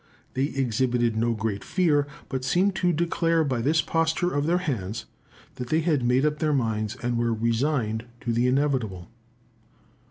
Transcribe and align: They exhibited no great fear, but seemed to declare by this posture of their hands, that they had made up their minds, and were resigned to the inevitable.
They 0.33 0.45
exhibited 0.45 1.15
no 1.15 1.35
great 1.35 1.63
fear, 1.63 2.07
but 2.27 2.43
seemed 2.43 2.73
to 2.77 2.91
declare 2.91 3.43
by 3.43 3.61
this 3.61 3.83
posture 3.83 4.33
of 4.33 4.47
their 4.47 4.57
hands, 4.57 5.05
that 5.57 5.67
they 5.69 5.81
had 5.81 6.01
made 6.03 6.25
up 6.25 6.39
their 6.39 6.53
minds, 6.53 6.95
and 7.03 7.19
were 7.19 7.31
resigned 7.35 8.05
to 8.21 8.33
the 8.33 8.47
inevitable. 8.47 9.09